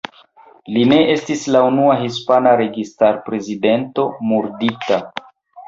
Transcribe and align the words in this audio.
Li 0.77 0.85
ne 0.91 0.97
estis 1.15 1.43
la 1.57 1.61
unua 1.67 1.99
hispana 1.99 2.55
registar-prezidento 2.63 4.09
murdita. 4.33 5.03